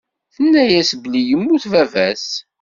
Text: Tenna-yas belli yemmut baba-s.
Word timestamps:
Tenna-yas 0.35 0.91
belli 1.01 1.21
yemmut 1.29 1.63
baba-s. 1.71 2.27